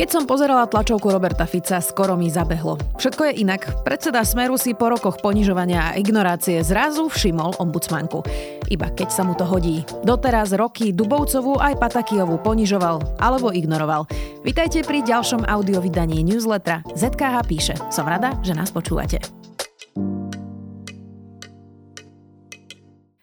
Keď 0.00 0.08
som 0.08 0.24
pozerala 0.24 0.64
tlačovku 0.64 1.12
Roberta 1.12 1.44
Fica, 1.44 1.76
skoro 1.84 2.16
mi 2.16 2.32
zabehlo. 2.32 2.80
Všetko 2.96 3.20
je 3.20 3.44
inak. 3.44 3.84
Predseda 3.84 4.24
Smeru 4.24 4.56
si 4.56 4.72
po 4.72 4.88
rokoch 4.88 5.20
ponižovania 5.20 5.92
a 5.92 5.96
ignorácie 6.00 6.64
zrazu 6.64 7.12
všimol 7.12 7.60
ombudsmanku. 7.60 8.24
Iba 8.72 8.96
keď 8.96 9.12
sa 9.12 9.28
mu 9.28 9.36
to 9.36 9.44
hodí. 9.44 9.84
Doteraz 10.00 10.56
roky 10.56 10.96
Dubovcovú 10.96 11.60
aj 11.60 11.76
Patakijovú 11.76 12.40
ponižoval 12.40 13.20
alebo 13.20 13.52
ignoroval. 13.52 14.08
Vítajte 14.40 14.88
pri 14.88 15.04
ďalšom 15.04 15.44
audiovydaní 15.44 16.24
newslettera 16.24 16.80
ZKH 16.96 17.36
píše. 17.44 17.76
Som 17.92 18.08
rada, 18.08 18.40
že 18.40 18.56
nás 18.56 18.72
počúvate. 18.72 19.39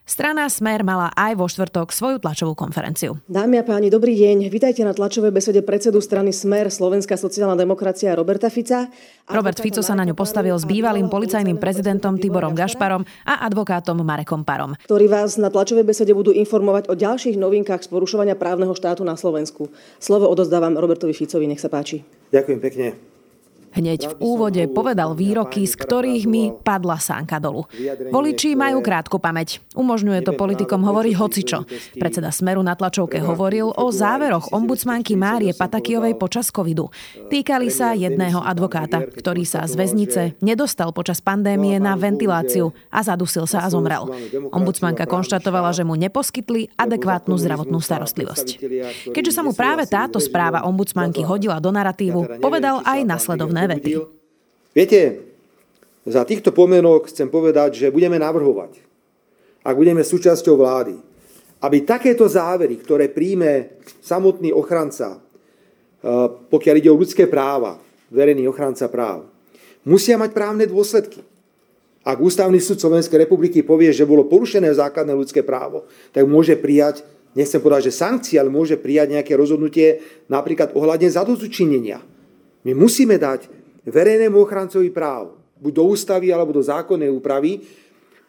Strana 0.08 0.48
Smer 0.48 0.88
mala 0.88 1.12
aj 1.20 1.36
vo 1.36 1.52
štvrtok 1.52 1.92
svoju 1.92 2.24
tlačovú 2.24 2.56
konferenciu. 2.56 3.20
Dámy 3.28 3.60
a 3.60 3.64
páni, 3.68 3.92
dobrý 3.92 4.16
deň. 4.16 4.48
Vítajte 4.48 4.88
na 4.88 4.96
tlačovej 4.96 5.36
besede 5.36 5.60
predsedu 5.60 6.00
strany 6.00 6.32
Smer 6.32 6.72
Slovenská 6.72 7.20
sociálna 7.20 7.60
demokracia 7.60 8.16
Roberta 8.16 8.48
Fica. 8.48 8.88
Robert 9.28 9.60
Fico 9.60 9.84
sa 9.84 10.00
na 10.00 10.08
ňu 10.08 10.16
postavil 10.16 10.56
s 10.56 10.64
bývalým 10.64 11.12
policajným 11.12 11.60
prezidentom 11.60 12.16
Tiborom 12.16 12.56
Gašparom 12.56 13.04
a 13.28 13.44
advokátom 13.52 14.00
Marekom 14.00 14.48
Parom. 14.48 14.80
Ktorí 14.88 15.12
vás 15.12 15.36
na 15.36 15.52
tlačovej 15.52 15.84
besede 15.84 16.16
budú 16.16 16.32
informovať 16.32 16.88
o 16.88 16.96
ďalších 16.96 17.36
novinkách 17.36 17.84
z 17.84 17.92
porušovania 17.92 18.40
právneho 18.40 18.72
štátu 18.72 19.04
na 19.04 19.20
Slovensku. 19.20 19.68
Slovo 20.00 20.32
odozdávam 20.32 20.80
Robertovi 20.80 21.12
Ficovi, 21.12 21.52
nech 21.52 21.60
sa 21.60 21.68
páči. 21.68 22.08
Ďakujem 22.32 22.60
pekne. 22.64 23.17
Hneď 23.78 24.10
v 24.10 24.14
úvode 24.18 24.64
povedal 24.74 25.14
výroky, 25.14 25.70
z 25.70 25.78
ktorých 25.78 26.26
mi 26.26 26.50
padla 26.50 26.98
sánka 26.98 27.38
dolu. 27.38 27.70
Voliči 28.10 28.58
majú 28.58 28.82
krátku 28.82 29.22
pamäť. 29.22 29.62
Umožňuje 29.78 30.26
to 30.26 30.34
politikom 30.34 30.82
hovoriť 30.82 31.14
hocičo. 31.14 31.60
Predseda 32.02 32.34
Smeru 32.34 32.66
na 32.66 32.74
tlačovke 32.74 33.22
hovoril 33.22 33.70
o 33.70 33.86
záveroch 33.94 34.50
ombudsmanky 34.50 35.14
Márie 35.14 35.54
Patakijovej 35.54 36.18
počas 36.18 36.50
covidu. 36.50 36.90
Týkali 37.30 37.70
sa 37.70 37.94
jedného 37.94 38.42
advokáta, 38.42 39.06
ktorý 39.06 39.46
sa 39.46 39.70
z 39.70 39.78
väznice 39.78 40.22
nedostal 40.42 40.90
počas 40.90 41.22
pandémie 41.22 41.78
na 41.78 41.94
ventiláciu 41.94 42.74
a 42.90 43.06
zadusil 43.06 43.46
sa 43.46 43.62
a 43.62 43.70
zomrel. 43.70 44.10
Ombudsmanka 44.58 45.06
konštatovala, 45.06 45.70
že 45.78 45.86
mu 45.86 45.94
neposkytli 45.94 46.74
adekvátnu 46.74 47.38
zdravotnú 47.38 47.78
starostlivosť. 47.78 48.48
Keďže 49.14 49.36
sa 49.38 49.46
mu 49.46 49.54
práve 49.54 49.86
táto 49.86 50.18
správa 50.18 50.66
ombudsmanky 50.66 51.22
hodila 51.22 51.62
do 51.62 51.70
naratívu, 51.70 52.42
povedal 52.42 52.82
aj 52.82 53.06
nasledovné 53.06 53.67
vety. 53.68 53.92
Viete, 54.72 55.02
za 56.08 56.24
týchto 56.24 56.56
pomenok 56.56 57.12
chcem 57.12 57.28
povedať, 57.28 57.84
že 57.84 57.92
budeme 57.92 58.16
navrhovať, 58.16 58.80
ak 59.68 59.76
budeme 59.76 60.08
súčasťou 60.08 60.56
vlády, 60.56 60.96
aby 61.60 61.84
takéto 61.84 62.24
závery, 62.30 62.80
ktoré 62.80 63.12
príjme 63.12 63.76
samotný 64.00 64.56
ochranca, 64.56 65.18
e, 65.18 65.20
pokiaľ 66.48 66.76
ide 66.80 66.94
o 66.94 67.00
ľudské 67.00 67.28
práva, 67.28 67.82
verejný 68.08 68.48
ochranca 68.48 68.88
práv, 68.88 69.28
musia 69.84 70.16
mať 70.16 70.32
právne 70.32 70.64
dôsledky. 70.64 71.26
Ak 72.08 72.24
Ústavný 72.24 72.64
súd 72.64 72.80
Slovenskej 72.80 73.28
republiky 73.28 73.68
povie, 73.68 73.92
že 73.92 74.08
bolo 74.08 74.32
porušené 74.32 74.72
základné 74.72 75.12
ľudské 75.12 75.44
právo, 75.44 75.92
tak 76.16 76.24
môže 76.24 76.56
prijať, 76.56 77.04
nechcem 77.36 77.60
povedať, 77.60 77.92
že 77.92 78.00
sankcie, 78.00 78.40
ale 78.40 78.48
môže 78.48 78.80
prijať 78.80 79.20
nejaké 79.20 79.36
rozhodnutie 79.36 80.00
napríklad 80.32 80.72
ohľadne 80.72 81.12
zadozučinenia. 81.12 82.00
My 82.66 82.72
musíme 82.74 83.20
dať 83.20 83.50
verejnému 83.86 84.38
ochrancovi 84.42 84.90
práv, 84.90 85.38
buď 85.62 85.72
do 85.74 85.84
ústavy 85.90 86.34
alebo 86.34 86.54
do 86.56 86.64
zákonnej 86.64 87.12
úpravy, 87.14 87.62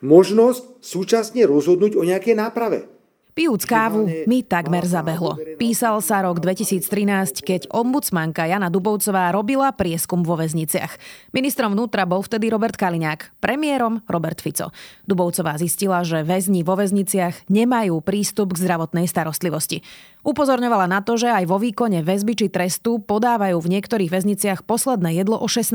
možnosť 0.05 0.79
súčasne 0.83 1.43
rozhodnúť 1.49 1.99
o 1.99 2.07
nejakej 2.07 2.35
náprave. 2.39 2.87
Pijúc 3.35 3.71
kávu 3.71 4.11
mi 4.27 4.43
takmer 4.43 4.83
zabehlo. 4.83 5.39
Písal 5.59 5.99
sa 6.07 6.23
rok 6.23 6.39
2013, 6.39 7.43
keď 7.43 7.67
ombudsmanka 7.75 8.47
Jana 8.47 8.71
Dubovcová 8.71 9.35
robila 9.35 9.75
prieskum 9.75 10.23
vo 10.23 10.39
väzniciach. 10.39 10.95
Ministrom 11.35 11.75
vnútra 11.75 12.07
bol 12.07 12.23
vtedy 12.23 12.47
Robert 12.47 12.79
Kaliňák, 12.79 13.43
premiérom 13.43 13.99
Robert 14.07 14.39
Fico. 14.39 14.71
Dubovcová 15.03 15.59
zistila, 15.59 16.07
že 16.07 16.23
väzni 16.23 16.63
vo 16.63 16.79
väzniciach 16.79 17.51
nemajú 17.51 17.99
prístup 18.07 18.55
k 18.55 18.71
zdravotnej 18.71 19.11
starostlivosti. 19.11 19.83
Upozorňovala 20.23 20.87
na 20.91 21.03
to, 21.03 21.19
že 21.19 21.27
aj 21.27 21.51
vo 21.51 21.59
výkone 21.59 22.07
väzby 22.07 22.39
či 22.39 22.47
trestu 22.51 23.03
podávajú 23.03 23.59
v 23.59 23.71
niektorých 23.79 24.15
väzniciach 24.15 24.63
posledné 24.63 25.15
jedlo 25.19 25.39
o 25.41 25.47
16. 25.51 25.75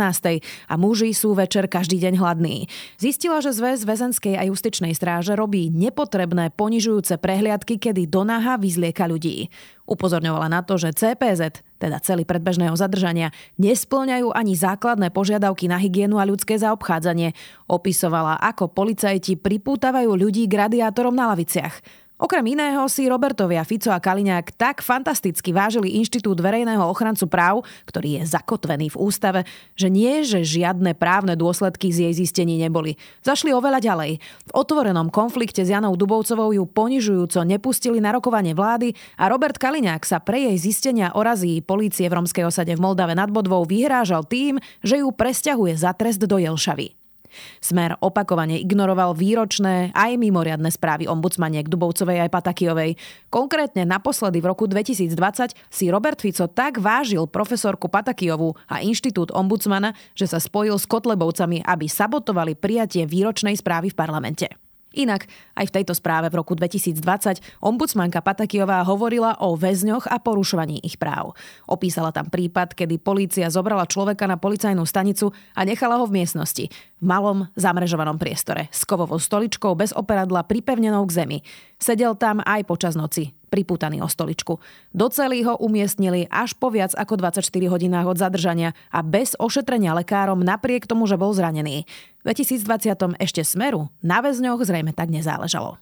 a 0.70 0.74
muži 0.80 1.12
sú 1.16 1.36
večer 1.36 1.68
každý 1.68 2.00
deň 2.00 2.24
hladní. 2.24 2.72
Zistila, 3.02 3.44
že 3.44 3.56
zväz 3.56 3.84
väzenskej 3.84 4.40
a 4.40 4.48
justičnej 4.48 4.96
stráže 4.96 5.36
robí 5.36 5.72
nepotrebné 5.72 6.56
ponižujúce 6.56 7.20
prehliadky, 7.20 7.82
kedy 7.82 8.08
do 8.08 8.24
naha 8.24 8.56
vyzlieka 8.56 9.10
ľudí. 9.10 9.50
Upozorňovala 9.84 10.48
na 10.48 10.64
to, 10.64 10.80
že 10.80 10.96
CPZ, 10.96 11.60
teda 11.76 12.00
celý 12.00 12.24
predbežného 12.24 12.72
zadržania, 12.80 13.36
nesplňajú 13.60 14.32
ani 14.32 14.56
základné 14.56 15.12
požiadavky 15.12 15.68
na 15.68 15.76
hygienu 15.76 16.24
a 16.24 16.28
ľudské 16.28 16.56
zaobchádzanie. 16.56 17.36
Opisovala, 17.68 18.40
ako 18.40 18.72
policajti 18.72 19.36
pripútavajú 19.36 20.16
ľudí 20.16 20.48
k 20.48 20.56
radiátorom 20.56 21.12
na 21.12 21.28
laviciach. 21.36 22.03
Okrem 22.22 22.46
iného 22.54 22.86
si 22.94 23.10
Robertovia 23.10 23.66
Fico 23.66 23.90
a 23.90 23.98
Kaliňák 23.98 24.54
tak 24.54 24.86
fantasticky 24.86 25.50
vážili 25.50 25.98
Inštitút 25.98 26.38
verejného 26.38 26.86
ochrancu 26.86 27.26
práv, 27.26 27.66
ktorý 27.90 28.22
je 28.22 28.30
zakotvený 28.30 28.94
v 28.94 29.00
ústave, 29.02 29.40
že 29.74 29.90
nie, 29.90 30.22
že 30.22 30.46
žiadne 30.46 30.94
právne 30.94 31.34
dôsledky 31.34 31.90
z 31.90 32.06
jej 32.06 32.14
zistení 32.14 32.62
neboli. 32.62 33.02
Zašli 33.26 33.50
oveľa 33.50 33.82
ďalej. 33.82 34.22
V 34.22 34.52
otvorenom 34.54 35.10
konflikte 35.10 35.66
s 35.66 35.74
Janou 35.74 35.98
Dubovcovou 35.98 36.54
ju 36.54 36.70
ponižujúco 36.70 37.42
nepustili 37.42 37.98
na 37.98 38.14
rokovanie 38.14 38.54
vlády 38.54 38.94
a 39.18 39.26
Robert 39.26 39.58
Kaliňák 39.58 40.06
sa 40.06 40.22
pre 40.22 40.38
jej 40.54 40.58
zistenia 40.62 41.18
o 41.18 41.26
razí 41.26 41.66
polície 41.66 42.06
v 42.06 42.22
romskej 42.22 42.46
osade 42.46 42.78
v 42.78 42.84
Moldave 42.84 43.18
nad 43.18 43.34
Bodvou 43.34 43.66
vyhrážal 43.66 44.22
tým, 44.30 44.62
že 44.86 45.02
ju 45.02 45.10
presťahuje 45.10 45.82
za 45.82 45.98
trest 45.98 46.22
do 46.22 46.38
Jelšavy. 46.38 47.03
Smer 47.60 48.00
opakovane 48.00 48.58
ignoroval 48.62 49.18
výročné 49.18 49.92
aj 49.92 50.16
mimoriadne 50.16 50.72
správy 50.72 51.06
ombudsmaniek 51.06 51.68
Dubovcovej 51.68 52.26
aj 52.26 52.30
Patakijovej. 52.32 52.96
Konkrétne 53.28 53.84
naposledy 53.84 54.40
v 54.40 54.50
roku 54.50 54.66
2020 54.70 55.58
si 55.68 55.86
Robert 55.92 56.24
Fico 56.24 56.48
tak 56.48 56.80
vážil 56.80 57.28
profesorku 57.28 57.92
Patakijovú 57.92 58.56
a 58.72 58.80
inštitút 58.80 59.36
ombudsmana, 59.36 59.92
že 60.16 60.30
sa 60.30 60.40
spojil 60.40 60.80
s 60.80 60.88
Kotlebovcami, 60.88 61.66
aby 61.66 61.86
sabotovali 61.92 62.56
prijatie 62.56 63.04
výročnej 63.04 63.60
správy 63.60 63.92
v 63.92 63.98
parlamente. 63.98 64.63
Inak 64.94 65.26
aj 65.58 65.70
v 65.70 65.76
tejto 65.82 65.98
správe 65.98 66.30
v 66.30 66.38
roku 66.38 66.54
2020 66.54 67.42
ombudsmanka 67.60 68.22
Patakijová 68.22 68.86
hovorila 68.86 69.42
o 69.42 69.58
väzňoch 69.58 70.06
a 70.06 70.22
porušovaní 70.22 70.82
ich 70.86 71.02
práv. 71.02 71.34
Opísala 71.66 72.14
tam 72.14 72.30
prípad, 72.30 72.78
kedy 72.78 73.02
polícia 73.02 73.50
zobrala 73.50 73.90
človeka 73.90 74.30
na 74.30 74.38
policajnú 74.38 74.86
stanicu 74.86 75.34
a 75.58 75.62
nechala 75.66 75.98
ho 75.98 76.06
v 76.06 76.22
miestnosti, 76.22 76.70
v 76.70 77.04
malom 77.04 77.50
zamrežovanom 77.58 78.22
priestore, 78.22 78.70
s 78.70 78.86
kovovou 78.86 79.18
stoličkou 79.18 79.74
bez 79.74 79.92
operadla 79.98 80.46
pripevnenou 80.46 81.04
k 81.10 81.26
zemi. 81.26 81.38
Sedel 81.82 82.16
tam 82.16 82.40
aj 82.46 82.62
počas 82.70 82.94
noci, 82.94 83.34
pripútaný 83.54 84.02
o 84.02 84.10
stoličku. 84.10 84.58
Do 84.90 85.14
celý 85.14 85.46
ho 85.46 85.54
umiestnili 85.62 86.26
až 86.34 86.58
po 86.58 86.74
viac 86.74 86.98
ako 86.98 87.22
24 87.22 87.46
hodinách 87.70 88.10
od 88.10 88.18
zadržania 88.18 88.74
a 88.90 89.06
bez 89.06 89.38
ošetrenia 89.38 89.94
lekárom 89.94 90.42
napriek 90.42 90.90
tomu, 90.90 91.06
že 91.06 91.22
bol 91.22 91.30
zranený. 91.38 91.86
V 92.26 92.34
2020 92.34 93.22
ešte 93.22 93.46
Smeru 93.46 93.94
na 94.02 94.26
väzňoch 94.26 94.66
zrejme 94.66 94.98
tak 94.98 95.14
nezáležalo. 95.14 95.78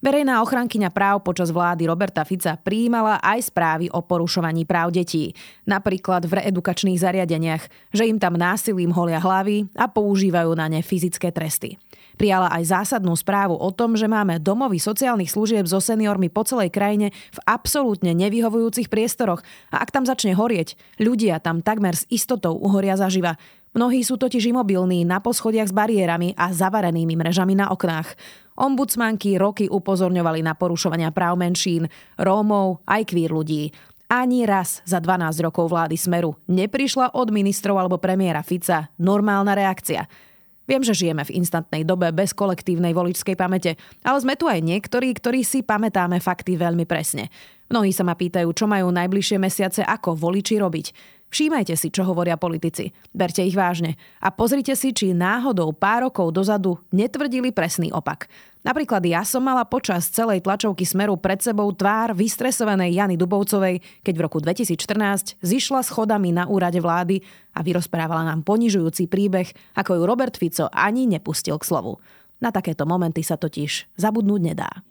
Verejná 0.00 0.40
ochrankyňa 0.40 0.88
práv 0.88 1.20
počas 1.20 1.52
vlády 1.52 1.84
Roberta 1.84 2.24
Fica 2.24 2.56
prijímala 2.56 3.20
aj 3.20 3.52
správy 3.52 3.92
o 3.92 4.00
porušovaní 4.00 4.64
práv 4.64 4.96
detí. 4.96 5.36
Napríklad 5.68 6.24
v 6.24 6.40
reedukačných 6.40 6.96
zariadeniach, 6.96 7.92
že 7.92 8.08
im 8.08 8.16
tam 8.16 8.40
násilím 8.40 8.96
holia 8.96 9.20
hlavy 9.20 9.68
a 9.76 9.84
používajú 9.92 10.56
na 10.56 10.72
ne 10.72 10.80
fyzické 10.80 11.28
tresty. 11.28 11.76
Prijala 12.20 12.52
aj 12.52 12.68
zásadnú 12.68 13.16
správu 13.16 13.56
o 13.56 13.72
tom, 13.72 13.96
že 13.96 14.04
máme 14.04 14.36
domovy 14.36 14.76
sociálnych 14.76 15.32
služieb 15.32 15.64
so 15.64 15.80
seniormi 15.80 16.28
po 16.28 16.44
celej 16.44 16.68
krajine 16.68 17.16
v 17.32 17.38
absolútne 17.48 18.12
nevyhovujúcich 18.12 18.92
priestoroch 18.92 19.40
a 19.72 19.80
ak 19.80 19.88
tam 19.88 20.04
začne 20.04 20.36
horieť, 20.36 20.76
ľudia 21.00 21.40
tam 21.40 21.64
takmer 21.64 21.96
s 21.96 22.04
istotou 22.12 22.60
uhoria 22.60 23.00
zaživa. 23.00 23.40
Mnohí 23.72 24.04
sú 24.04 24.20
totiž 24.20 24.52
imobilní 24.52 25.00
na 25.08 25.24
poschodiach 25.24 25.72
s 25.72 25.76
bariérami 25.76 26.36
a 26.36 26.52
zavarenými 26.52 27.16
mrežami 27.16 27.56
na 27.56 27.72
oknách. 27.72 28.12
Ombudsmanky 28.52 29.40
roky 29.40 29.72
upozorňovali 29.72 30.44
na 30.44 30.52
porušovania 30.52 31.16
práv 31.16 31.40
menšín, 31.40 31.88
Rómov 32.20 32.84
aj 32.84 33.16
kvír 33.16 33.32
ľudí. 33.32 33.72
Ani 34.12 34.44
raz 34.44 34.84
za 34.84 35.00
12 35.00 35.40
rokov 35.40 35.72
vlády 35.72 35.96
Smeru 35.96 36.36
neprišla 36.52 37.16
od 37.16 37.32
ministrov 37.32 37.80
alebo 37.80 37.96
premiéra 37.96 38.44
Fica 38.44 38.92
normálna 39.00 39.56
reakcia. 39.56 40.28
Viem, 40.70 40.86
že 40.86 40.94
žijeme 40.94 41.26
v 41.26 41.34
instantnej 41.42 41.82
dobe 41.82 42.14
bez 42.14 42.30
kolektívnej 42.30 42.94
voličskej 42.94 43.34
pamäte, 43.34 43.74
ale 44.06 44.22
sme 44.22 44.38
tu 44.38 44.46
aj 44.46 44.62
niektorí, 44.62 45.10
ktorí 45.18 45.42
si 45.42 45.66
pamätáme 45.66 46.22
fakty 46.22 46.54
veľmi 46.54 46.86
presne. 46.86 47.26
Mnohí 47.70 47.94
sa 47.94 48.02
ma 48.02 48.18
pýtajú, 48.18 48.50
čo 48.50 48.66
majú 48.66 48.90
najbližšie 48.90 49.38
mesiace 49.38 49.80
ako 49.86 50.18
voliči 50.18 50.58
robiť. 50.58 50.86
Všímajte 51.30 51.78
si, 51.78 51.94
čo 51.94 52.02
hovoria 52.02 52.34
politici. 52.34 52.90
Berte 53.14 53.46
ich 53.46 53.54
vážne. 53.54 53.94
A 54.18 54.34
pozrite 54.34 54.74
si, 54.74 54.90
či 54.90 55.14
náhodou 55.14 55.70
pár 55.70 56.10
rokov 56.10 56.34
dozadu 56.34 56.82
netvrdili 56.90 57.54
presný 57.54 57.94
opak. 57.94 58.26
Napríklad 58.66 59.06
ja 59.06 59.22
som 59.22 59.46
mala 59.46 59.62
počas 59.62 60.10
celej 60.10 60.42
tlačovky 60.42 60.82
Smeru 60.82 61.14
pred 61.14 61.38
sebou 61.38 61.70
tvár 61.70 62.18
vystresovanej 62.18 62.98
Jany 62.98 63.14
Dubovcovej, 63.14 64.02
keď 64.02 64.14
v 64.18 64.24
roku 64.26 64.42
2014 64.42 65.38
zišla 65.38 65.86
schodami 65.86 66.34
na 66.34 66.50
úrade 66.50 66.82
vlády 66.82 67.22
a 67.54 67.62
vyrozprávala 67.62 68.26
nám 68.26 68.42
ponižujúci 68.42 69.06
príbeh, 69.06 69.46
ako 69.78 69.94
ju 69.94 70.02
Robert 70.02 70.34
Fico 70.34 70.66
ani 70.74 71.06
nepustil 71.06 71.54
k 71.62 71.64
slovu. 71.70 72.02
Na 72.42 72.50
takéto 72.50 72.82
momenty 72.82 73.22
sa 73.22 73.38
totiž 73.38 73.94
zabudnúť 73.94 74.40
nedá. 74.42 74.82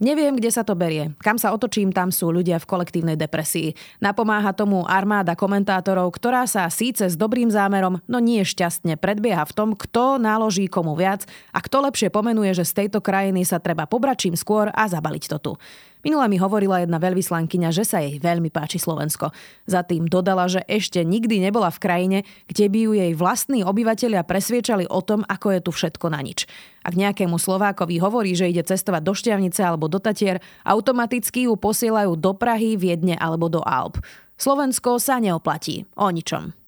Neviem, 0.00 0.32
kde 0.40 0.48
sa 0.48 0.64
to 0.64 0.72
berie. 0.72 1.12
Kam 1.20 1.36
sa 1.36 1.52
otočím, 1.52 1.92
tam 1.92 2.08
sú 2.08 2.32
ľudia 2.32 2.56
v 2.56 2.64
kolektívnej 2.64 3.20
depresii. 3.20 3.76
Napomáha 4.00 4.56
tomu 4.56 4.88
armáda 4.88 5.36
komentátorov, 5.36 6.08
ktorá 6.16 6.48
sa 6.48 6.64
síce 6.72 7.04
s 7.04 7.20
dobrým 7.20 7.52
zámerom, 7.52 8.00
no 8.08 8.16
nie 8.16 8.40
šťastne 8.40 8.96
predbieha 8.96 9.44
v 9.44 9.52
tom, 9.52 9.68
kto 9.76 10.16
naloží 10.16 10.72
komu 10.72 10.96
viac 10.96 11.28
a 11.52 11.60
kto 11.60 11.84
lepšie 11.84 12.08
pomenuje, 12.08 12.56
že 12.56 12.64
z 12.64 12.72
tejto 12.80 13.04
krajiny 13.04 13.44
sa 13.44 13.60
treba 13.60 13.84
pobrať 13.84 14.16
čím 14.24 14.40
skôr 14.40 14.72
a 14.72 14.88
zabaliť 14.88 15.24
to 15.36 15.38
tu. 15.38 15.52
Minula 16.00 16.32
mi 16.32 16.40
hovorila 16.40 16.80
jedna 16.80 16.96
veľvyslankyňa, 16.96 17.68
že 17.72 17.84
sa 17.84 18.00
jej 18.00 18.16
veľmi 18.16 18.48
páči 18.48 18.80
Slovensko. 18.80 19.32
Za 19.68 19.84
tým 19.84 20.08
dodala, 20.08 20.48
že 20.48 20.64
ešte 20.64 21.04
nikdy 21.04 21.44
nebola 21.44 21.68
v 21.68 21.82
krajine, 21.82 22.18
kde 22.48 22.72
by 22.72 22.78
ju 22.88 22.92
jej 22.96 23.12
vlastní 23.12 23.60
obyvateľia 23.64 24.24
presviečali 24.24 24.88
o 24.88 25.00
tom, 25.04 25.24
ako 25.28 25.56
je 25.56 25.60
tu 25.60 25.70
všetko 25.72 26.06
na 26.08 26.20
nič. 26.24 26.48
Ak 26.80 26.96
nejakému 26.96 27.36
Slovákovi 27.36 28.00
hovorí, 28.00 28.32
že 28.32 28.48
ide 28.48 28.64
cestovať 28.64 29.02
do 29.04 29.12
Šťavnice 29.12 29.60
alebo 29.60 29.88
do 29.88 30.00
Tatier, 30.00 30.40
automaticky 30.64 31.48
ju 31.48 31.56
posielajú 31.60 32.16
do 32.16 32.32
Prahy, 32.32 32.80
Viedne 32.80 33.20
alebo 33.20 33.52
do 33.52 33.60
Alp. 33.60 34.00
Slovensko 34.40 34.96
sa 34.96 35.20
neoplatí. 35.20 35.84
O 36.00 36.08
ničom. 36.08 36.59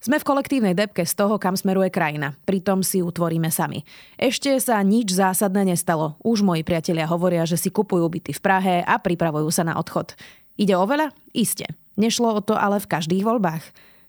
Sme 0.00 0.16
v 0.16 0.24
kolektívnej 0.32 0.72
depke 0.72 1.04
z 1.04 1.12
toho, 1.12 1.36
kam 1.36 1.60
smeruje 1.60 1.92
krajina. 1.92 2.32
Pritom 2.48 2.80
si 2.80 3.04
ju 3.04 3.12
tvoríme 3.12 3.52
sami. 3.52 3.84
Ešte 4.16 4.56
sa 4.56 4.80
nič 4.80 5.12
zásadné 5.12 5.68
nestalo. 5.68 6.16
Už 6.24 6.40
moji 6.40 6.64
priatelia 6.64 7.04
hovoria, 7.04 7.44
že 7.44 7.60
si 7.60 7.68
kupujú 7.68 8.08
byty 8.08 8.32
v 8.32 8.40
Prahe 8.40 8.76
a 8.80 8.96
pripravujú 8.96 9.52
sa 9.52 9.60
na 9.60 9.76
odchod. 9.76 10.16
Ide 10.56 10.72
o 10.72 10.88
veľa? 10.88 11.12
Iste. 11.36 11.68
Nešlo 12.00 12.32
o 12.32 12.40
to 12.40 12.56
ale 12.56 12.80
v 12.80 12.88
každých 12.88 13.28
voľbách. 13.28 13.60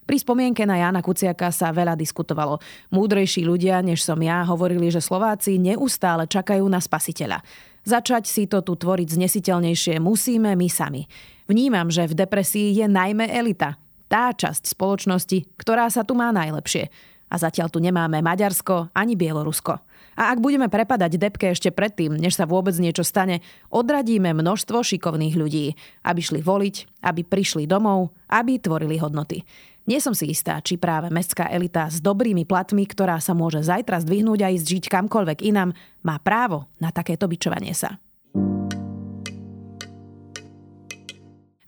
Pri 0.07 0.15
spomienke 0.15 0.63
na 0.63 0.79
Jana 0.79 1.03
Kuciaka 1.03 1.51
sa 1.51 1.75
veľa 1.75 1.99
diskutovalo. 1.99 2.63
Múdrejší 2.95 3.43
ľudia, 3.43 3.83
než 3.83 4.07
som 4.07 4.23
ja, 4.23 4.47
hovorili, 4.47 4.87
že 4.87 5.03
Slováci 5.03 5.59
neustále 5.59 6.23
čakajú 6.23 6.63
na 6.71 6.79
spasiteľa. 6.79 7.43
Začať 7.83 8.31
si 8.31 8.47
to 8.47 8.63
tu 8.63 8.79
tvoriť 8.79 9.11
znesiteľnejšie 9.11 9.99
musíme 9.99 10.55
my 10.55 10.67
sami. 10.71 11.03
Vnímam, 11.51 11.91
že 11.91 12.07
v 12.07 12.15
depresii 12.15 12.79
je 12.79 12.87
najmä 12.87 13.27
elita 13.27 13.75
tá 14.11 14.35
časť 14.35 14.75
spoločnosti, 14.75 15.55
ktorá 15.55 15.87
sa 15.87 16.03
tu 16.03 16.19
má 16.19 16.35
najlepšie. 16.35 16.91
A 17.31 17.39
zatiaľ 17.39 17.71
tu 17.71 17.79
nemáme 17.79 18.19
Maďarsko 18.19 18.91
ani 18.91 19.15
Bielorusko. 19.15 19.79
A 20.19 20.35
ak 20.35 20.43
budeme 20.43 20.67
prepadať 20.67 21.15
depke 21.15 21.55
ešte 21.55 21.71
predtým, 21.71 22.19
než 22.19 22.35
sa 22.35 22.43
vôbec 22.43 22.75
niečo 22.75 23.07
stane, 23.07 23.39
odradíme 23.71 24.35
množstvo 24.35 24.83
šikovných 24.83 25.39
ľudí, 25.39 25.71
aby 26.03 26.19
šli 26.19 26.43
voliť, 26.43 27.01
aby 27.07 27.23
prišli 27.23 27.63
domov, 27.63 28.11
aby 28.27 28.59
tvorili 28.59 28.99
hodnoty. 28.99 29.47
Nie 29.87 30.03
som 30.03 30.11
si 30.11 30.29
istá, 30.29 30.59
či 30.59 30.75
práve 30.75 31.07
mestská 31.09 31.47
elita 31.47 31.87
s 31.87 32.03
dobrými 32.03 32.43
platmi, 32.43 32.83
ktorá 32.85 33.17
sa 33.23 33.31
môže 33.31 33.63
zajtra 33.63 34.03
zdvihnúť 34.03 34.39
a 34.43 34.51
ísť 34.51 34.67
žiť 34.67 34.85
kamkoľvek 34.91 35.39
inam, 35.47 35.71
má 36.03 36.19
právo 36.19 36.67
na 36.83 36.91
takéto 36.91 37.25
bičovanie 37.25 37.71
sa. 37.71 37.97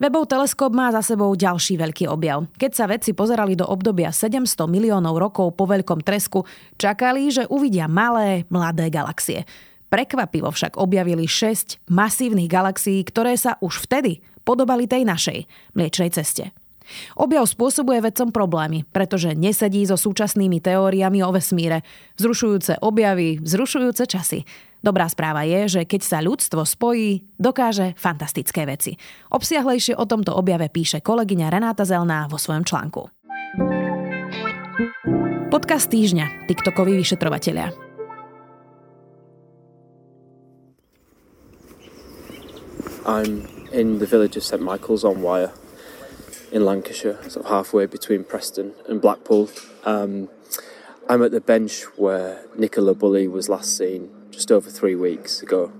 Webov 0.03 0.27
teleskop 0.27 0.75
má 0.75 0.91
za 0.91 0.99
sebou 0.99 1.31
ďalší 1.31 1.79
veľký 1.79 2.11
objav. 2.11 2.43
Keď 2.59 2.71
sa 2.75 2.91
vedci 2.91 3.15
pozerali 3.15 3.55
do 3.55 3.63
obdobia 3.63 4.11
700 4.11 4.67
miliónov 4.67 5.15
rokov 5.15 5.55
po 5.55 5.63
veľkom 5.63 6.03
tresku, 6.03 6.43
čakali, 6.75 7.31
že 7.31 7.47
uvidia 7.47 7.87
malé, 7.87 8.43
mladé 8.51 8.91
galaxie. 8.91 9.47
Prekvapivo 9.87 10.51
však 10.51 10.75
objavili 10.75 11.23
6 11.23 11.87
masívnych 11.87 12.51
galaxií, 12.51 12.99
ktoré 13.07 13.39
sa 13.39 13.55
už 13.63 13.87
vtedy 13.87 14.19
podobali 14.43 14.91
tej 14.91 15.07
našej, 15.07 15.47
mliečnej 15.71 16.11
ceste. 16.11 16.51
Objav 17.17 17.45
spôsobuje 17.47 18.03
vedcom 18.03 18.29
problémy, 18.29 18.85
pretože 18.89 19.33
nesedí 19.33 19.83
so 19.87 19.95
súčasnými 19.95 20.59
teóriami 20.59 21.23
o 21.23 21.31
vesmíre. 21.31 21.81
Vzrušujúce 22.19 22.79
objavy, 22.83 23.39
vzrušujúce 23.41 24.03
časy. 24.07 24.45
Dobrá 24.83 25.07
správa 25.07 25.47
je, 25.47 25.79
že 25.79 25.81
keď 25.87 26.01
sa 26.03 26.19
ľudstvo 26.19 26.67
spojí, 26.67 27.23
dokáže 27.39 27.95
fantastické 27.95 28.67
veci. 28.67 28.99
Obsiahlejšie 29.31 29.95
o 29.95 30.03
tomto 30.03 30.35
objave 30.35 30.67
píše 30.67 30.99
kolegyňa 30.99 31.47
Renáta 31.47 31.87
Zelná 31.87 32.27
vo 32.27 32.35
svojom 32.35 32.67
článku. 32.67 33.07
Podcast 35.47 35.87
týždňa. 35.87 36.51
TikTokoví 36.51 36.99
vyšetrovatelia. 36.99 37.71
I'm 43.07 43.47
in 43.71 43.99
the 43.99 44.07
village 44.07 44.35
of 44.35 44.43
St 44.43 44.59
Michael's 44.59 45.03
on 45.07 45.23
Wyre 45.23 45.62
in 46.53 46.61
Lancashire, 46.65 47.17
sort 47.27 47.45
of 47.45 47.51
halfway 47.51 47.85
between 47.89 48.23
Preston 48.23 48.77
and 48.87 49.01
Blackpool. 49.01 49.49
Um, 49.83 50.29
I'm 51.09 51.25
at 51.25 51.33
the 51.33 51.41
bench 51.41 51.83
where 51.97 52.45
Nicola 52.55 52.93
Bully 52.93 53.27
was 53.27 53.49
last 53.49 53.75
seen 53.75 54.09
just 54.31 54.51
over 54.51 54.69
three 54.69 54.95
weeks 54.95 55.41
ago. 55.41 55.73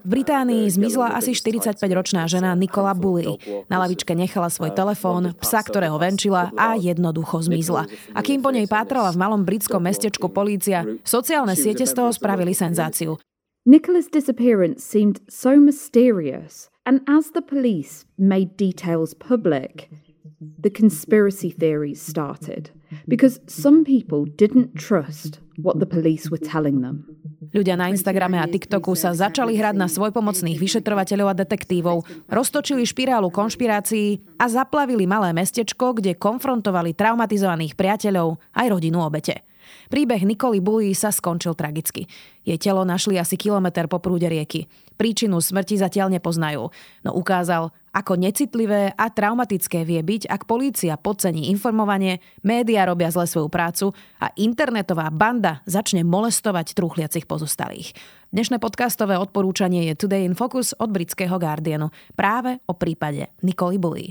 V 0.00 0.08
Británii 0.16 0.64
zmizla 0.72 1.12
asi 1.12 1.36
45-ročná 1.36 2.24
žena 2.24 2.56
Nikola 2.56 2.96
Bully. 2.96 3.36
Na 3.68 3.76
lavičke 3.84 4.16
nechala 4.16 4.48
svoj 4.48 4.72
telefón, 4.72 5.36
psa, 5.36 5.60
ktorého 5.60 6.00
venčila 6.00 6.48
a 6.56 6.72
jednoducho 6.72 7.44
zmizla. 7.44 7.84
A 8.16 8.24
kým 8.24 8.40
po 8.40 8.48
nej 8.48 8.64
pátrala 8.64 9.12
v 9.12 9.20
malom 9.20 9.44
britskom 9.44 9.84
mestečku 9.84 10.32
polícia, 10.32 10.88
sociálne 11.04 11.52
siete 11.52 11.84
z 11.84 11.92
toho 11.92 12.16
spravili 12.16 12.56
senzáciu. 12.56 13.20
Nicola's 13.68 14.08
disappearance 14.08 14.80
seemed 14.80 15.20
so 15.28 15.60
mysterious, 15.60 16.69
and 16.86 17.00
as 17.06 17.30
the 17.32 17.42
police 17.42 18.04
made 18.18 18.56
details 18.56 19.14
public, 19.14 19.90
the 20.40 20.70
conspiracy 20.70 21.50
theories 21.50 22.00
started 22.00 22.70
because 23.06 23.40
some 23.46 23.84
people 23.84 24.24
didn't 24.24 24.74
trust 24.74 25.40
what 25.60 25.78
the 25.78 25.86
police 25.86 26.30
were 26.30 26.40
telling 26.40 26.80
them. 26.80 27.04
Ľudia 27.50 27.74
na 27.74 27.90
Instagrame 27.90 28.38
a 28.38 28.46
TikToku 28.46 28.94
sa 28.94 29.10
začali 29.10 29.58
hrať 29.58 29.74
na 29.74 29.90
svojpomocných 29.90 30.54
vyšetrovateľov 30.54 31.34
a 31.34 31.38
detektívov, 31.42 32.06
roztočili 32.30 32.86
špirálu 32.86 33.26
konšpirácií 33.26 34.22
a 34.38 34.46
zaplavili 34.46 35.02
malé 35.02 35.34
mestečko, 35.34 35.98
kde 35.98 36.14
konfrontovali 36.14 36.94
traumatizovaných 36.94 37.74
priateľov 37.74 38.38
aj 38.54 38.66
rodinu 38.70 39.02
obete. 39.02 39.49
Príbeh 39.88 40.22
Nikoli 40.22 40.62
Bully 40.62 40.94
sa 40.94 41.10
skončil 41.10 41.56
tragicky. 41.58 42.06
Jej 42.46 42.58
telo 42.60 42.82
našli 42.86 43.20
asi 43.20 43.36
kilometr 43.36 43.86
po 43.86 44.00
prúde 44.00 44.26
rieky. 44.26 44.66
Príčinu 44.96 45.40
smrti 45.40 45.80
zatiaľ 45.80 46.12
nepoznajú, 46.12 46.68
no 47.04 47.10
ukázal, 47.16 47.72
ako 47.90 48.14
necitlivé 48.14 48.94
a 48.94 49.10
traumatické 49.10 49.82
vie 49.82 49.98
byť, 49.98 50.30
ak 50.30 50.46
polícia 50.46 50.94
podcení 50.94 51.50
informovanie, 51.50 52.22
médiá 52.46 52.86
robia 52.86 53.10
zle 53.10 53.26
svoju 53.26 53.50
prácu 53.50 53.90
a 54.22 54.30
internetová 54.38 55.10
banda 55.10 55.64
začne 55.66 56.06
molestovať 56.06 56.78
trúchliacich 56.78 57.26
pozostalých. 57.26 57.96
Dnešné 58.30 58.62
podcastové 58.62 59.18
odporúčanie 59.18 59.90
je 59.90 59.98
Today 59.98 60.22
in 60.22 60.38
Focus 60.38 60.70
od 60.78 60.94
britského 60.94 61.34
Guardianu 61.34 61.90
práve 62.14 62.62
o 62.70 62.78
prípade 62.78 63.34
Nikoli 63.42 63.82
Bully. 63.82 64.06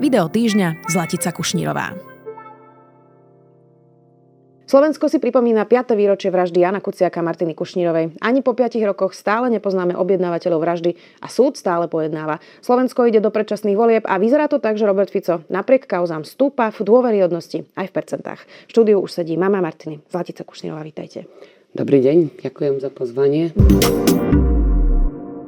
Video 0.00 0.30
týždňa 0.30 0.86
Zlatica 0.88 1.34
Kušnírová. 1.34 2.09
Slovensko 4.70 5.10
si 5.10 5.18
pripomína 5.18 5.66
5. 5.66 5.98
výročie 5.98 6.30
vraždy 6.30 6.62
Jana 6.62 6.78
Kuciaka 6.78 7.18
a 7.18 7.26
Martiny 7.26 7.58
Kušnírovej. 7.58 8.22
Ani 8.22 8.38
po 8.38 8.54
5 8.54 8.78
rokoch 8.86 9.18
stále 9.18 9.50
nepoznáme 9.50 9.98
objednávateľov 9.98 10.62
vraždy 10.62 10.94
a 11.18 11.26
súd 11.26 11.58
stále 11.58 11.90
pojednáva. 11.90 12.38
Slovensko 12.62 13.02
ide 13.10 13.18
do 13.18 13.34
predčasných 13.34 13.74
volieb 13.74 14.06
a 14.06 14.22
vyzerá 14.22 14.46
to 14.46 14.62
tak, 14.62 14.78
že 14.78 14.86
Robert 14.86 15.10
Fico 15.10 15.42
napriek 15.50 15.90
kauzám 15.90 16.22
stúpa 16.22 16.70
v 16.70 16.86
dôveryhodnosti 16.86 17.66
aj 17.74 17.86
v 17.90 17.94
percentách. 17.98 18.46
V 18.46 18.70
štúdiu 18.70 19.02
už 19.02 19.10
sedí 19.10 19.34
mama 19.34 19.58
Martiny. 19.58 20.06
Zlatica 20.06 20.46
Kušnírová, 20.46 20.86
vítajte. 20.86 21.26
Dobrý 21.74 21.98
deň, 22.06 22.38
ďakujem 22.38 22.78
za 22.78 22.94
pozvanie. 22.94 23.50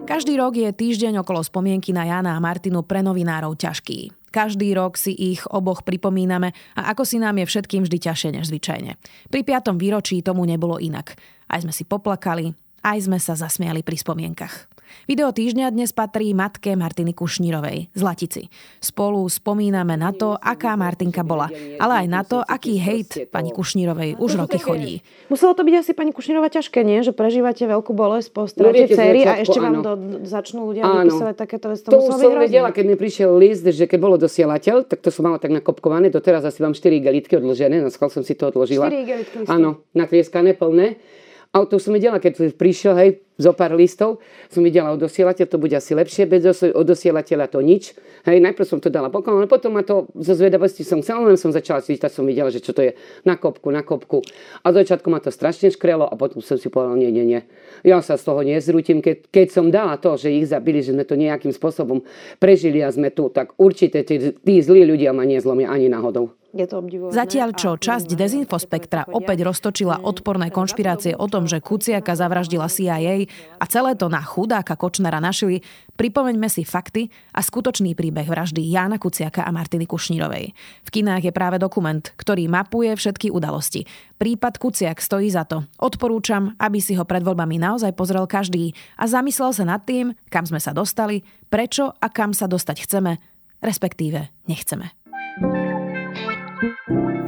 Každý 0.03 0.35
rok 0.35 0.59
je 0.59 0.67
týždeň 0.67 1.23
okolo 1.23 1.47
spomienky 1.47 1.95
na 1.95 2.03
Jana 2.03 2.35
a 2.35 2.43
Martinu 2.43 2.83
pre 2.83 3.07
novinárov 3.07 3.55
ťažký. 3.55 4.11
Každý 4.35 4.75
rok 4.75 4.99
si 4.99 5.15
ich 5.15 5.47
oboch 5.47 5.87
pripomíname 5.87 6.51
a 6.75 6.91
ako 6.91 7.07
si 7.07 7.23
nám 7.23 7.39
je 7.39 7.47
všetkým 7.47 7.87
vždy 7.87 7.99
ťažšie 8.03 8.31
než 8.35 8.51
zvyčajne. 8.51 8.99
Pri 9.31 9.41
piatom 9.47 9.79
výročí 9.79 10.19
tomu 10.25 10.43
nebolo 10.43 10.83
inak. 10.83 11.15
Aj 11.47 11.63
sme 11.63 11.71
si 11.71 11.87
poplakali, 11.87 12.51
aj 12.83 13.07
sme 13.07 13.19
sa 13.23 13.39
zasmiali 13.39 13.87
pri 13.87 13.97
spomienkach. 13.99 14.67
Video 15.09 15.33
týždňa 15.33 15.73
dnes 15.73 15.91
patrí 15.97 16.37
matke 16.37 16.77
Martiny 16.77 17.17
Kušnírovej 17.17 17.91
z 17.97 18.03
Latici. 18.05 18.43
Spolu 18.77 19.25
spomíname 19.25 19.97
na 19.97 20.13
to, 20.13 20.37
aká 20.37 20.77
Martinka 20.77 21.25
bola, 21.25 21.49
ale 21.81 22.05
aj 22.05 22.07
na 22.13 22.23
to, 22.23 22.45
aký 22.45 22.77
hejt 22.77 23.33
pani 23.33 23.51
Kušnírovej 23.57 24.21
už 24.21 24.37
roky 24.37 24.61
chodí. 24.61 25.01
Muselo 25.33 25.57
to 25.57 25.65
byť 25.65 25.75
asi 25.81 25.93
pani 25.97 26.13
Kušnírova 26.13 26.53
ťažké, 26.53 26.85
nie? 26.85 27.01
Že 27.01 27.17
prežívate 27.17 27.65
veľkú 27.65 27.97
bolesť 27.97 28.29
po 28.37 28.45
strate 28.45 28.85
no, 28.85 28.93
céry 28.93 29.25
a 29.25 29.41
ešte 29.41 29.59
vám 29.59 29.81
do, 29.81 29.93
začnú 30.29 30.71
ľudia 30.71 30.85
áno. 30.85 31.09
vypisovať 31.09 31.35
takéto 31.41 31.67
veci. 31.73 31.83
To, 31.89 31.91
to 31.97 31.99
už 32.13 32.13
som 32.21 32.33
vedela, 32.37 32.69
keď 32.71 32.85
mi 32.93 32.97
prišiel 33.01 33.33
list, 33.33 33.65
že 33.65 33.89
keď 33.89 33.99
bolo 33.99 34.17
dosielateľ, 34.21 34.87
tak 34.87 35.01
to 35.01 35.09
som 35.09 35.25
mala 35.25 35.41
tak 35.41 35.51
nakopkované. 35.57 36.13
Doteraz 36.13 36.45
asi 36.45 36.61
mám 36.61 36.77
4 36.77 37.01
igelitky 37.01 37.41
odložené, 37.41 37.81
na 37.81 37.91
som 37.91 38.23
si 38.23 38.37
to 38.37 38.53
odložila. 38.53 38.93
4 38.93 39.03
igelitky? 39.03 39.37
Áno, 39.49 39.83
natrieskané, 39.97 40.53
plné. 40.53 41.01
A 41.53 41.69
to 41.69 41.77
som 41.77 41.93
videla, 41.93 42.17
keď 42.17 42.57
prišiel, 42.57 42.97
hej, 42.97 43.11
zo 43.37 43.53
pár 43.53 43.77
listov, 43.77 44.25
som 44.49 44.65
videla 44.65 44.97
odosielateľ, 44.97 45.45
to 45.45 45.61
bude 45.61 45.77
asi 45.77 45.93
lepšie, 45.93 46.25
bez 46.25 46.49
odosielateľa 46.73 47.47
to 47.53 47.61
nič. 47.61 47.93
Hej, 48.25 48.41
najprv 48.41 48.65
som 48.65 48.81
to 48.81 48.89
dala 48.89 49.13
poklon, 49.13 49.45
ale 49.45 49.53
potom 49.53 49.77
ma 49.77 49.85
to 49.85 50.09
zo 50.17 50.33
zvedavosti 50.33 50.81
som 50.81 51.05
chcela, 51.05 51.29
len 51.29 51.37
som 51.37 51.53
začala 51.53 51.85
čítať, 51.85 52.09
som 52.09 52.25
videla, 52.25 52.49
že 52.49 52.65
čo 52.65 52.73
to 52.73 52.81
je 52.81 52.97
na 53.29 53.37
kopku, 53.37 53.69
na 53.69 53.85
kopku. 53.85 54.25
A 54.65 54.73
začiatku 54.73 55.13
ma 55.13 55.21
to 55.21 55.29
strašne 55.29 55.69
škrelo 55.69 56.09
a 56.09 56.17
potom 56.17 56.41
som 56.41 56.57
si 56.57 56.73
povedala, 56.73 56.97
nie, 56.97 57.13
nie, 57.13 57.29
nie. 57.29 57.41
Ja 57.85 58.01
sa 58.01 58.17
z 58.17 58.25
toho 58.25 58.41
nezrútim, 58.41 59.05
keď, 59.05 59.29
keď 59.29 59.47
som 59.53 59.69
dala 59.69 60.01
to, 60.01 60.17
že 60.17 60.33
ich 60.33 60.49
zabili, 60.49 60.81
že 60.81 60.97
sme 60.97 61.05
to 61.05 61.21
nejakým 61.21 61.53
spôsobom 61.53 62.01
prežili 62.41 62.81
a 62.81 62.89
sme 62.89 63.13
tu, 63.13 63.29
tak 63.29 63.53
určite 63.61 64.01
tí, 64.09 64.33
tí 64.41 64.55
zlí 64.65 64.89
ľudia 64.89 65.13
ma 65.13 65.29
nezlomia 65.29 65.69
ani 65.69 65.93
náhodou. 65.93 66.33
Zatiaľ, 66.53 67.57
čo 67.57 67.81
časť 67.81 68.13
dezinfospektra 68.13 69.09
opäť 69.09 69.49
roztočila 69.49 70.05
odporné 70.05 70.53
konšpirácie 70.53 71.17
o 71.17 71.25
tom, 71.25 71.49
že 71.49 71.65
Kuciaka 71.65 72.13
zavraždila 72.13 72.69
CIA 72.69 73.25
a 73.57 73.65
celé 73.65 73.97
to 73.97 74.13
na 74.13 74.21
chudáka 74.21 74.77
Kočnera 74.77 75.17
našili, 75.17 75.65
pripomeňme 75.97 76.53
si 76.53 76.69
fakty 76.69 77.09
a 77.33 77.41
skutočný 77.41 77.97
príbeh 77.97 78.29
vraždy 78.29 78.61
Jána 78.69 79.01
Kuciaka 79.01 79.49
a 79.49 79.51
Martiny 79.51 79.89
Kušnírovej. 79.89 80.53
V 80.85 80.89
kinách 80.93 81.25
je 81.25 81.33
práve 81.33 81.57
dokument, 81.57 82.05
ktorý 82.05 82.45
mapuje 82.53 82.93
všetky 83.01 83.33
udalosti. 83.33 83.89
Prípad 84.21 84.61
Kuciak 84.61 85.01
stojí 85.01 85.33
za 85.33 85.49
to. 85.49 85.65
Odporúčam, 85.81 86.53
aby 86.61 86.85
si 86.85 86.93
ho 87.01 87.09
pred 87.09 87.25
voľbami 87.25 87.57
naozaj 87.57 87.97
pozrel 87.97 88.29
každý 88.29 88.77
a 89.01 89.09
zamyslel 89.09 89.57
sa 89.57 89.65
nad 89.65 89.89
tým, 89.89 90.13
kam 90.29 90.45
sme 90.45 90.61
sa 90.61 90.77
dostali, 90.77 91.25
prečo 91.49 91.97
a 91.97 92.13
kam 92.13 92.37
sa 92.37 92.45
dostať 92.45 92.77
chceme, 92.85 93.17
respektíve 93.65 94.29
nechceme. 94.45 95.02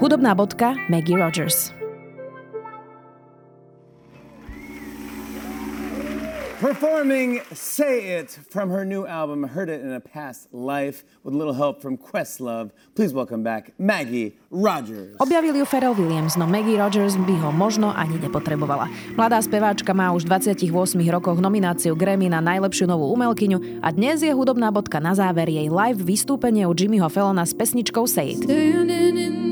Hudobná 0.05 0.37
bodka 0.37 0.77
Maggie 0.93 1.17
Rogers. 1.17 1.73
Performing 6.61 7.41
Say 7.57 8.21
It 8.21 8.29
from 8.53 8.69
her 8.69 8.85
new 8.85 9.09
album, 9.09 9.49
Heard 9.49 9.73
It 9.73 9.81
in 9.81 9.97
a 9.97 10.05
Past 10.05 10.53
Life, 10.53 11.09
with 11.25 11.33
a 11.33 11.39
little 11.41 11.57
help 11.57 11.81
from 11.81 11.97
Questlove. 11.97 12.69
Please 12.93 13.17
welcome 13.17 13.41
back 13.41 13.73
Maggie 13.81 14.37
Rogers. 14.53 15.17
Objavil 15.25 15.57
ju 15.57 15.65
Pharrell 15.65 15.97
Williams, 15.97 16.37
no 16.37 16.45
Maggie 16.45 16.77
Rogers 16.77 17.17
by 17.17 17.41
ho 17.41 17.49
možno 17.49 17.89
ani 17.97 18.21
nepotrebovala. 18.21 18.93
Mladá 19.17 19.41
speváčka 19.41 19.97
má 19.97 20.13
už 20.13 20.29
v 20.29 20.37
28 20.37 20.69
rokoch 21.17 21.41
nomináciu 21.41 21.97
Grammy 21.97 22.29
na 22.29 22.45
najlepšiu 22.45 22.93
novú 22.93 23.09
umelkyňu 23.17 23.81
a 23.81 23.89
dnes 23.89 24.21
je 24.21 24.37
hudobná 24.37 24.69
bodka 24.69 25.01
na 25.01 25.17
záver 25.17 25.49
jej 25.49 25.73
live 25.73 26.05
vystúpenie 26.05 26.69
u 26.69 26.77
Jimmyho 26.77 27.09
Fallona 27.09 27.49
s 27.49 27.57
pesničkou 27.57 28.05
Say 28.05 28.37
It. 28.37 28.45
Standing 28.45 29.17
in 29.17 29.44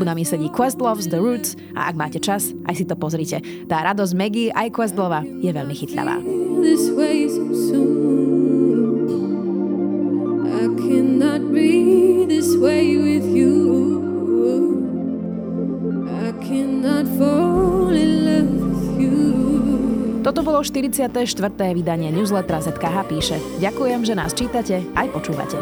Za 0.00 0.08
bubnami 0.08 0.24
sedí 0.24 0.48
Questlove 0.48 1.04
z 1.04 1.12
The 1.12 1.20
Roots 1.20 1.60
a 1.76 1.92
ak 1.92 1.94
máte 2.00 2.16
čas, 2.24 2.56
aj 2.64 2.72
si 2.72 2.88
to 2.88 2.96
pozrite. 2.96 3.44
Tá 3.68 3.84
radosť 3.84 4.16
Maggie 4.16 4.48
aj 4.48 4.72
Questlova 4.72 5.20
je 5.20 5.52
veľmi 5.52 5.76
chytľavá. 5.76 6.16
Toto 20.24 20.40
bolo 20.40 20.64
44. 20.64 21.12
vydanie 21.76 22.08
newslettera 22.08 22.64
ZKH 22.64 22.96
píše. 23.04 23.36
Ďakujem, 23.60 24.00
že 24.08 24.14
nás 24.16 24.32
čítate 24.32 24.80
aj 24.96 25.12
počúvate. 25.12 25.60